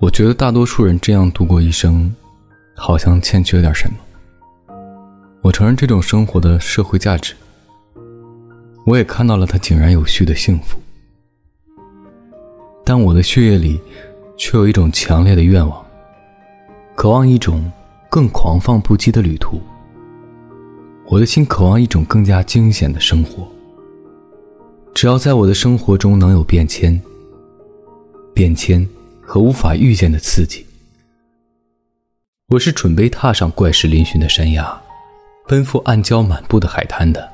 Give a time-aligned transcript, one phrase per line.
[0.00, 2.14] 我觉得大多数人这样度过一生，
[2.76, 3.96] 好像欠缺点什么。
[5.42, 7.34] 我承认这种生活的社会价值，
[8.86, 10.78] 我也看到了它井然有序的幸福。
[12.84, 13.80] 但我的血液里，
[14.36, 15.84] 却有一种强烈的愿望，
[16.94, 17.68] 渴望一种
[18.08, 19.60] 更狂放不羁的旅途。
[21.06, 23.48] 我的心渴望一种更加惊险的生活。
[24.94, 27.00] 只要在我的生活中能有变迁、
[28.32, 28.88] 变迁
[29.28, 30.64] 和无法预见的刺激，
[32.48, 34.80] 我是准备踏上怪石嶙峋的山崖。
[35.46, 37.30] 奔赴暗礁满布的海滩的。